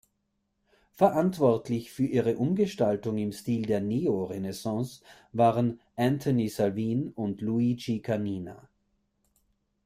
Verantwortlich 0.93 1.91
für 1.91 2.07
ihre 2.07 2.35
Umgestaltung 2.37 3.19
im 3.19 3.31
Stil 3.31 3.67
der 3.67 3.81
Neorenaissance 3.81 5.03
waren 5.31 5.79
Anthony 5.95 6.49
Salvin 6.49 7.11
und 7.11 7.39
Luigi 7.41 8.01
Canina. 8.01 8.67